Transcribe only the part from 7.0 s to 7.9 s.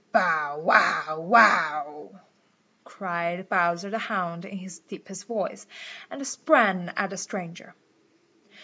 the stranger.